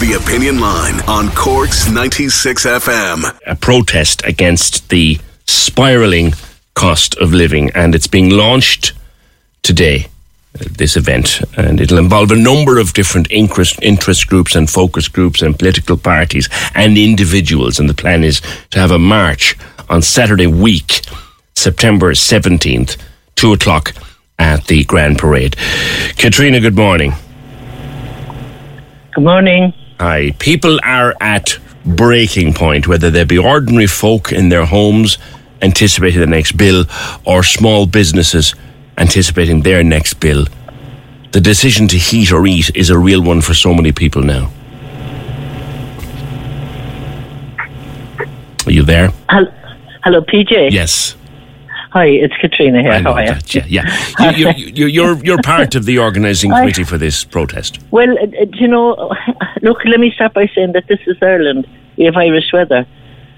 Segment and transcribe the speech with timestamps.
[0.00, 3.38] The Opinion Line on Cork's 96 FM.
[3.46, 6.32] a protest against the spiraling
[6.74, 8.92] cost of living, and it's being launched
[9.62, 10.06] today.
[10.58, 15.06] uh, This event, and it'll involve a number of different interest, interest groups and focus
[15.08, 17.78] groups and political parties and individuals.
[17.78, 18.40] And the plan is
[18.70, 19.54] to have a march
[19.90, 21.02] on Saturday week,
[21.54, 22.96] September 17th,
[23.36, 23.92] 2 o'clock
[24.38, 25.56] at the Grand Parade.
[26.16, 27.12] Katrina, good morning.
[29.14, 29.74] Good morning.
[30.00, 30.30] Hi.
[30.38, 35.18] People are at breaking point, whether they be ordinary folk in their homes
[35.60, 36.86] anticipating the next bill
[37.26, 38.54] or small businesses
[38.96, 40.46] anticipating their next bill.
[41.32, 44.50] The decision to heat or eat is a real one for so many people now.
[48.64, 49.12] Are you there?
[49.28, 50.70] Hello, PJ.
[50.70, 51.14] Yes.
[51.92, 53.02] Hi, it's Katrina here.
[53.02, 53.34] How are you?
[53.46, 54.32] Yeah, yeah.
[54.36, 57.80] You, you, you, you're, you're part of the organising committee for this protest.
[57.90, 59.12] Well, uh, uh, you know,
[59.62, 61.66] look, let me start by saying that this is Ireland.
[61.96, 62.86] We have Irish weather.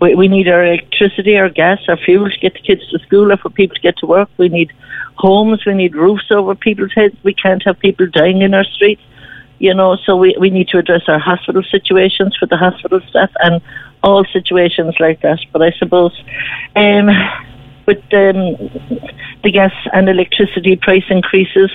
[0.00, 3.32] We, we need our electricity, our gas, our fuel to get the kids to school
[3.32, 4.28] or for people to get to work.
[4.36, 4.72] We need
[5.16, 5.66] homes.
[5.66, 7.16] We need roofs over people's heads.
[7.24, 9.02] We can't have people dying in our streets.
[9.58, 13.30] You know, so we, we need to address our hospital situations for the hospital staff
[13.40, 13.60] and
[14.04, 15.40] all situations like that.
[15.50, 16.12] But I suppose
[16.76, 17.08] um,
[17.86, 18.56] with um,
[19.42, 21.70] the gas and electricity price increases,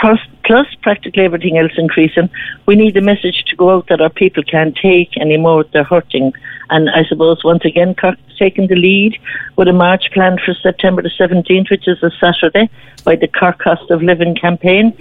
[0.00, 2.28] plus, plus practically everything else increasing,
[2.66, 5.64] we need the message to go out that our people can't take anymore.
[5.72, 6.32] They're hurting.
[6.70, 9.18] And I suppose once again, Cork's taking the lead
[9.56, 12.70] with a march planned for September the 17th, which is a Saturday,
[13.04, 14.96] by the Cork Cost of Living campaign.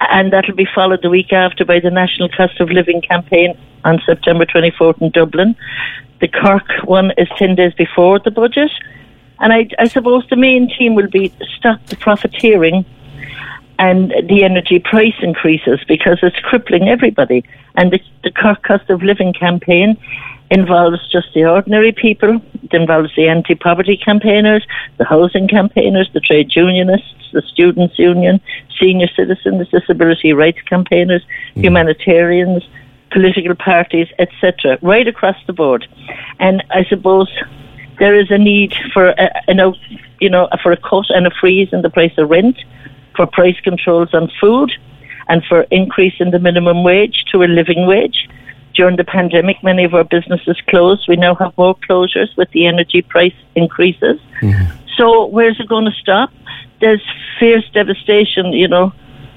[0.00, 4.00] And that'll be followed the week after by the National Cost of Living campaign on
[4.06, 5.54] September 24th in Dublin.
[6.20, 8.70] The Cork one is 10 days before the budget.
[9.42, 12.86] And I, I suppose the main theme will be stop the profiteering
[13.78, 17.44] and the energy price increases because it's crippling everybody.
[17.74, 19.96] And the, the Cost of Living campaign
[20.50, 22.40] involves just the ordinary people.
[22.62, 24.64] It involves the anti-poverty campaigners,
[24.98, 28.40] the housing campaigners, the trade unionists, the students' union,
[28.78, 31.62] senior citizens, disability rights campaigners, hmm.
[31.62, 32.62] humanitarians,
[33.10, 35.88] political parties, etc., right across the board.
[36.38, 37.28] And I suppose
[37.98, 39.76] there is a need for a, a no-
[40.20, 42.58] you know for a cut and a freeze in the price of rent,
[43.16, 44.72] for price controls on food,
[45.28, 48.28] and for increase in the minimum wage to a living wage.
[48.74, 51.06] During the pandemic, many of our businesses closed.
[51.06, 54.18] We now have more closures with the energy price increases.
[54.40, 54.76] Mm-hmm.
[54.96, 56.30] So where's it going to stop?
[56.80, 57.02] There's
[57.38, 58.92] fierce devastation, you know,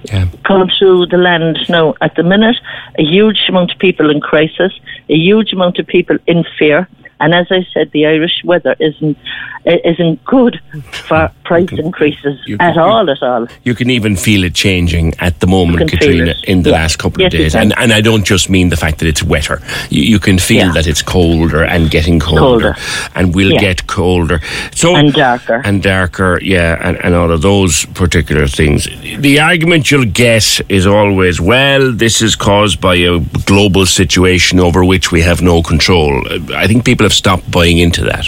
[0.06, 0.28] Yeah.
[0.46, 2.56] coming through the land now at the minute.
[2.98, 4.72] A huge amount of people in crisis,
[5.10, 6.88] a huge amount of people in fear.
[7.26, 9.18] And as I said, the Irish weather isn't
[9.66, 10.60] isn't good
[11.08, 13.10] for price increases you- at all.
[13.10, 13.48] At all.
[13.64, 16.76] You can even feel it changing at the moment, Katrina, in the Yeah.
[16.82, 17.56] last couple Yes, of days.
[17.56, 19.60] And, and I don't just mean the fact that it's wetter.
[19.90, 20.74] You, you can feel Yeah.
[20.74, 22.76] that it's colder and getting colder, Colder.
[23.16, 23.60] and will Yeah.
[23.60, 24.40] get colder.
[24.76, 25.64] So And darker.
[25.66, 28.88] And darker, yeah, and, and all of those particular things.
[29.18, 34.86] The argument you'll get is always, well, this is caused by a global situation over
[34.86, 36.22] which we have no control.
[36.56, 38.26] I think people have stopped buying into that.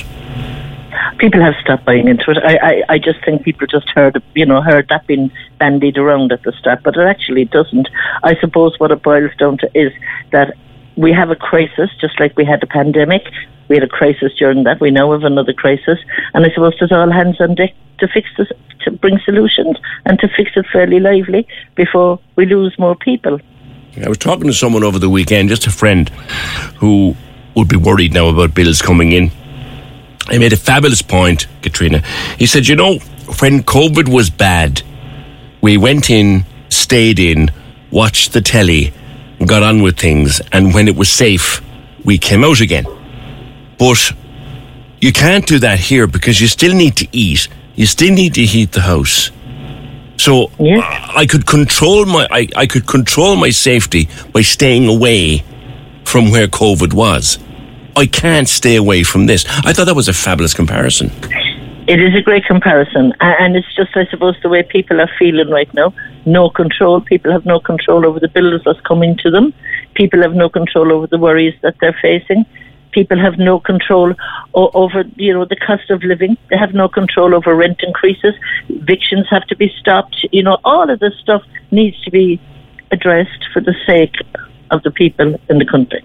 [1.19, 2.37] People have stopped buying into it.
[2.37, 6.31] I, I, I just think people just heard, you know, heard that being bandied around
[6.31, 7.89] at the start, but it actually doesn't.
[8.23, 9.91] I suppose what it boils down to is
[10.31, 10.55] that
[10.95, 13.23] we have a crisis, just like we had a pandemic.
[13.67, 14.79] We had a crisis during that.
[14.79, 15.99] We now have another crisis,
[16.33, 18.47] and I suppose there's all hands on deck to fix this,
[18.85, 23.39] to bring solutions, and to fix it fairly lively before we lose more people.
[24.03, 26.09] I was talking to someone over the weekend, just a friend,
[26.79, 27.15] who
[27.57, 29.31] would be worried now about bills coming in.
[30.29, 31.99] He made a fabulous point, Katrina.
[32.37, 32.99] He said, You know,
[33.39, 34.81] when COVID was bad,
[35.61, 37.51] we went in stayed in,
[37.91, 38.93] watched the telly,
[39.45, 41.61] got on with things, and when it was safe,
[42.03, 42.85] we came out again.
[43.77, 44.11] But
[45.01, 47.47] you can't do that here because you still need to eat.
[47.75, 49.31] You still need to heat the house.
[50.17, 50.83] So Yes.
[51.15, 55.43] I could control my I, I could control my safety by staying away
[56.05, 57.37] from where COVID was.
[57.97, 59.43] I can't stay away from this.
[59.65, 61.09] I thought that was a fabulous comparison.
[61.87, 65.49] It is a great comparison, and it's just, I suppose, the way people are feeling
[65.49, 65.95] right now.
[66.27, 67.01] No control.
[67.01, 69.51] People have no control over the bills that's coming to them.
[69.95, 72.45] People have no control over the worries that they're facing.
[72.91, 74.13] People have no control
[74.53, 76.37] over, you know, the cost of living.
[76.51, 78.35] They have no control over rent increases.
[78.69, 80.27] Evictions have to be stopped.
[80.31, 81.41] You know, all of this stuff
[81.71, 82.39] needs to be
[82.91, 84.17] addressed for the sake
[84.69, 86.03] of the people in the country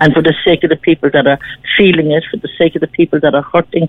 [0.00, 1.38] and for the sake of the people that are
[1.76, 3.88] feeling it, for the sake of the people that are hurting.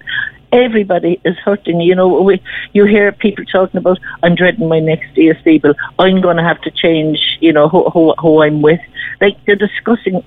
[0.51, 1.79] Everybody is hurting.
[1.81, 2.41] You know, we,
[2.73, 5.75] you hear people talking about, I'm dreading my next ESB bill.
[5.99, 8.81] I'm going to have to change, you know, who, who, who I'm with.
[9.21, 10.23] Like, they're discussing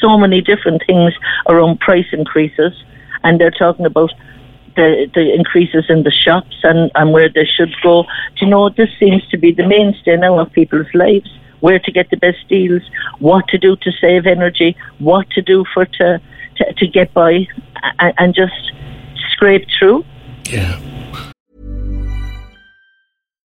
[0.00, 1.12] so many different things
[1.48, 2.72] around price increases,
[3.22, 4.10] and they're talking about
[4.76, 8.02] the, the increases in the shops and, and where they should go.
[8.02, 11.30] Do you know, this seems to be the mainstay now of people's lives.
[11.66, 12.82] Where to get the best deals,
[13.18, 16.20] what to do to save energy, what to do for to
[16.58, 17.32] to, to get by,
[17.98, 18.60] and, and just
[19.32, 20.04] scrape through.
[20.48, 20.80] Yeah.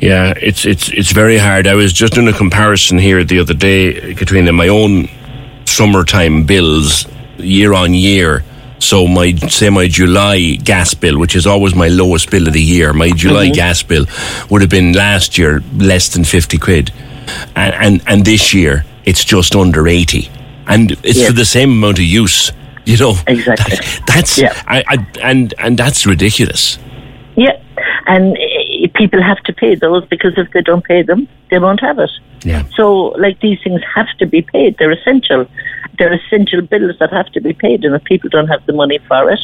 [0.00, 1.66] Yeah, it's it's it's very hard.
[1.66, 5.08] I was just doing a comparison here the other day, Katrina, my own
[5.64, 7.06] summertime bills
[7.38, 8.44] year on year.
[8.78, 12.62] So my say my July gas bill, which is always my lowest bill of the
[12.62, 13.54] year, my July mm-hmm.
[13.54, 14.06] gas bill
[14.50, 16.92] would have been last year less than fifty quid,
[17.56, 20.30] and and, and this year it's just under eighty,
[20.68, 21.26] and it's Yeah.
[21.26, 22.52] for the same amount of use.
[22.84, 23.76] You know, Exactly.
[23.76, 24.54] That- that's Yeah.
[24.68, 26.78] I, I, and and that's ridiculous.
[27.34, 27.56] Yeah,
[28.06, 28.36] and
[28.94, 32.10] people have to pay those because if they don't pay them, they won't have it.
[32.42, 32.64] Yeah.
[32.76, 34.76] So, like these things have to be paid.
[34.78, 35.46] They're essential.
[35.98, 38.98] They're essential bills that have to be paid, and if people don't have the money
[39.08, 39.40] for it,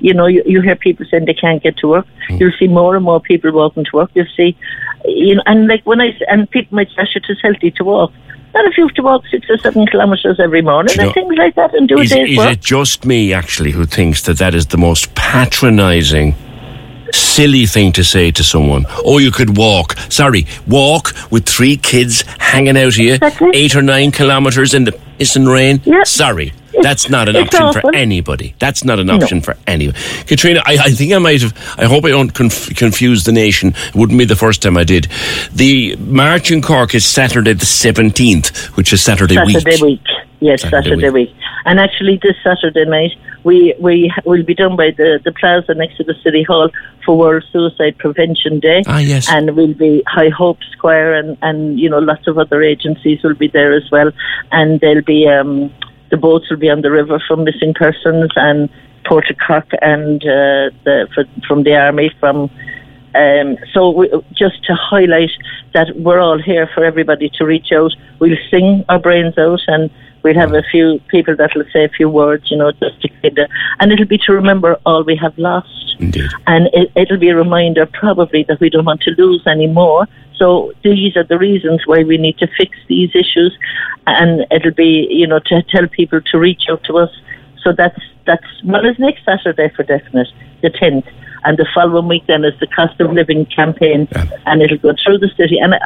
[0.00, 2.06] you know, you, you hear people saying they can't get to work.
[2.28, 2.40] Mm.
[2.40, 4.10] You'll see more and more people walking to work.
[4.14, 4.56] You'll see,
[5.04, 8.12] you know, and like when I and people might say, "Sure, "It's healthy to walk."
[8.54, 11.34] Not if you have to walk six or seven kilometres every morning you and things
[11.36, 12.52] like that, and do Is, a day's is work.
[12.52, 16.34] it just me, actually, who thinks that that is the most patronising,
[17.12, 18.86] silly thing to say to someone?
[19.04, 19.96] Or you could walk.
[20.10, 23.50] Sorry, walk with three kids hanging out of you, Exactly.
[23.54, 25.80] eight or nine kilometres in the pissing rain?
[25.84, 26.04] Yeah.
[26.04, 26.52] Sorry.
[26.82, 28.54] That's not an it's option for anybody.
[28.58, 29.94] That's not an option for anyone.
[30.26, 33.74] Katrina, I, I think I might have, I hope I don't conf- confuse the nation.
[33.88, 35.08] It wouldn't be the first time I did.
[35.52, 40.00] The March in Cork is Saturday the 17th, which is Saturday, Saturday week.
[40.40, 41.28] Yes, Saturday Saturday, week.
[41.30, 41.36] week.
[41.64, 45.96] And actually, this Saturday night, we we will be done by the, the plaza next
[45.96, 46.68] to the city hall
[47.04, 48.82] for World Suicide Prevention Day.
[48.86, 49.30] Ah, yes.
[49.30, 53.34] And we'll be High Hope Square and, and you know, lots of other agencies will
[53.34, 54.10] be there as well.
[54.52, 55.72] And there'll be, um,
[56.10, 58.68] the boats will be on the river from missing persons and
[59.04, 62.50] Port of Cork and uh, the, for, from the army, from
[63.14, 65.30] um, so we, just to highlight
[65.72, 67.92] that we're all here for everybody to reach out.
[68.18, 69.90] We'll sing our brains out and
[70.26, 73.38] we'll have a few people that'll say a few words, you know, just to kind
[73.38, 75.94] of, and it'll be to remember all we have lost.
[76.00, 76.28] Indeed.
[76.48, 80.08] And it, it'll be a reminder probably that we don't want to lose anymore.
[80.36, 83.56] So these are the reasons why we need to fix these issues.
[84.08, 87.10] And it'll be, you know, to tell people to reach out to us.
[87.62, 90.28] So that's, that's, well, it's next Saturday for definite,
[90.62, 91.06] the 10th
[91.46, 94.08] and the following week then is the cost of living campaign,
[94.46, 95.58] and it'll go through the city.
[95.58, 95.78] And I,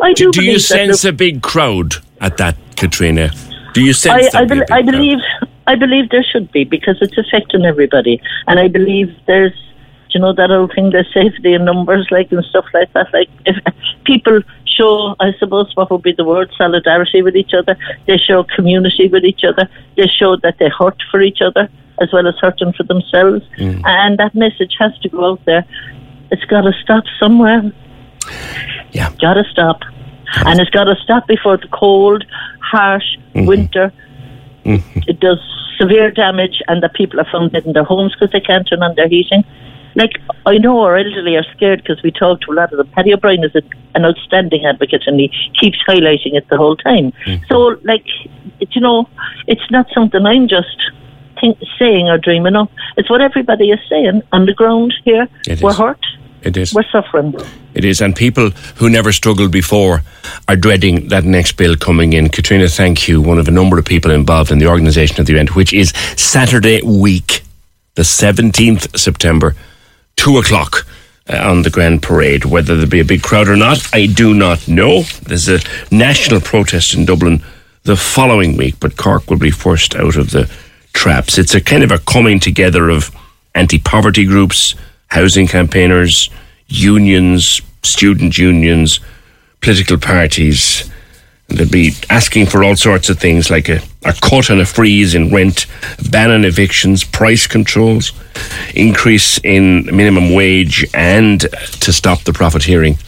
[0.00, 3.30] I do, Do, do you sense the- a big crowd at that, Katrina?
[3.74, 5.18] Do you sense I, I, be I believe
[5.66, 9.52] I believe there should be because it's affecting everybody, and I believe there's
[10.10, 13.12] you know that old thing they safety in numbers like and stuff like that.
[13.12, 13.56] Like if
[14.04, 17.76] people show, I suppose what would be the word solidarity with each other.
[18.06, 19.68] They show community with each other.
[19.96, 21.68] They show that they hurt for each other
[22.00, 23.82] as well as hurting for themselves, Mm.
[23.84, 25.64] and that message has to go out there.
[26.30, 27.72] It's got to stop somewhere.
[28.92, 29.12] Yeah.
[29.20, 29.80] Got to stop.
[30.36, 32.24] And it's got to stop before the cold,
[32.60, 33.46] harsh Mm-hmm.
[33.46, 33.92] winter.
[34.64, 35.38] It does
[35.78, 38.82] severe damage, and the people are found dead in their homes because they can't turn
[38.82, 39.44] on their heating.
[39.94, 40.12] Like,
[40.44, 42.88] I know our elderly are scared because we talk to a lot of them.
[42.88, 43.62] Paddy O'Brien is a,
[43.94, 47.12] an outstanding advocate and he keeps highlighting it the whole time.
[47.48, 48.04] So, like,
[48.60, 49.08] it, you know,
[49.46, 50.76] it's not something I'm just
[51.40, 52.68] think, saying or dreaming of.
[52.96, 55.26] It's what everybody is saying on the ground here.
[55.46, 55.78] It We're is.
[55.78, 56.04] hurt.
[56.42, 56.74] It is.
[56.74, 57.34] We're suffering.
[57.78, 60.02] It is, and people who never struggled before
[60.48, 62.28] are dreading that next bill coming in.
[62.28, 63.22] Katrina, thank you.
[63.22, 65.90] One of a number of people involved in the organisation of the event, which is
[66.16, 67.44] Saturday week,
[67.94, 69.54] the 17th September,
[70.16, 70.88] 2 o'clock
[71.28, 72.44] uh, on the Grand Parade.
[72.44, 75.02] Whether there be a big crowd or not, I do not know.
[75.22, 75.60] There's a
[75.92, 77.44] national protest in Dublin
[77.84, 80.50] the following week, but Cork will be forced out of the
[80.94, 81.38] traps.
[81.38, 83.14] It's a kind of a coming together of
[83.54, 84.74] anti poverty groups,
[85.06, 86.28] housing campaigners,
[86.66, 89.00] unions, student unions,
[89.60, 90.90] political parties.
[91.48, 95.14] They'd be asking for all sorts of things like a, a cut and a freeze
[95.14, 95.66] in rent,
[96.10, 98.12] ban on evictions, price controls,
[98.74, 102.98] increase in minimum wage, and to stop the profiteering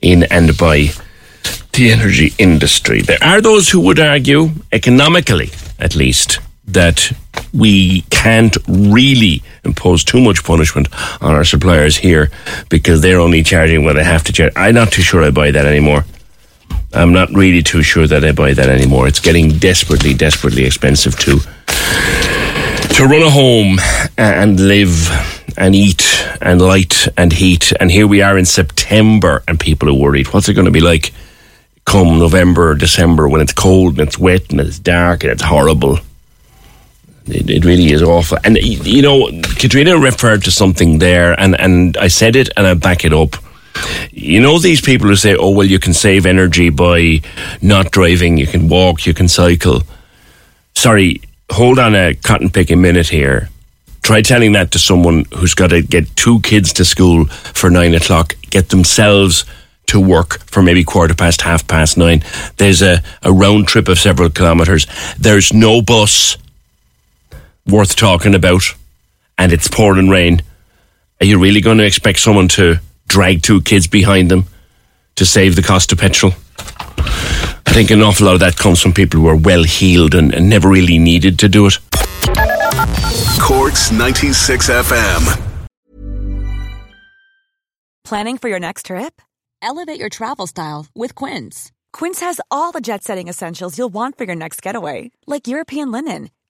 [0.00, 0.88] in and by
[1.74, 3.02] the energy industry.
[3.02, 7.12] There are those who would argue, economically at least, that
[7.52, 10.88] we can't really impose too much punishment
[11.22, 12.30] on our suppliers here
[12.68, 14.52] because they're only charging what they have to charge.
[14.56, 16.04] I'm not too sure I buy that anymore.
[16.92, 19.08] I'm not really too sure that I buy that anymore.
[19.08, 21.40] It's getting desperately, desperately expensive to
[22.94, 23.78] to run a home
[24.16, 25.10] and live
[25.56, 26.04] and eat
[26.40, 27.72] and light and heat.
[27.80, 30.32] And here we are in September, and people are worried.
[30.32, 31.12] What's it going to be like
[31.84, 35.98] come November December when it's cold and it's wet and it's dark and it's horrible?
[37.26, 38.38] It, it really is awful.
[38.44, 42.74] And, you know, Katrina referred to something there, and, and I said it and I
[42.74, 43.36] back it up.
[44.10, 47.22] You know, these people who say, oh, well, you can save energy by
[47.60, 49.82] not driving, you can walk, you can cycle.
[50.74, 53.48] Sorry, hold on a cotton picking minute here.
[54.02, 57.94] Try telling that to someone who's got to get two kids to school for nine
[57.94, 59.46] o'clock, get themselves
[59.86, 62.22] to work for maybe quarter past, half past nine.
[62.58, 64.86] There's a, a round trip of several kilometres.
[65.18, 66.36] There's no bus
[67.66, 68.62] worth talking about,
[69.38, 70.42] and it's pouring rain.
[71.20, 74.46] Are you really going to expect someone to drag two kids behind them
[75.16, 76.32] to save the cost of petrol?
[77.66, 80.32] I think an awful lot of that comes from people who are well heeled and,
[80.32, 81.78] and never really needed to do it.
[83.40, 85.40] Corks 96 FM.
[88.04, 89.20] Planning for your next trip?
[89.62, 91.72] Elevate your travel style with Quince.
[91.92, 95.90] Quince has all the jet setting essentials you'll want for your next getaway, like European
[95.90, 96.30] linen,